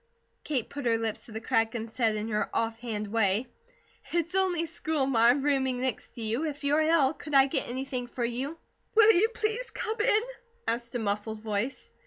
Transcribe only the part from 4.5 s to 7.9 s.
a school marm, rooming next you. If you're ill, could I get